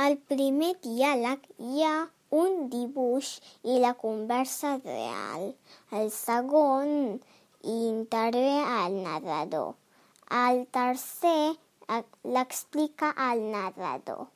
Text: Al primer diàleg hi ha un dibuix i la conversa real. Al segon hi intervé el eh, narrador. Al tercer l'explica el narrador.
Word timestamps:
Al 0.00 0.14
primer 0.30 0.70
diàleg 0.84 1.42
hi 1.68 1.82
ha 1.84 1.96
un 2.42 2.54
dibuix 2.72 3.30
i 3.72 3.78
la 3.84 3.90
conversa 4.02 4.70
real. 4.84 5.42
Al 5.98 6.08
segon 6.14 6.92
hi 7.16 7.76
intervé 7.88 8.54
el 8.62 8.96
eh, 9.00 9.02
narrador. 9.08 9.74
Al 10.42 10.62
tercer 10.78 11.56
l'explica 12.36 13.10
el 13.30 13.42
narrador. 13.56 14.28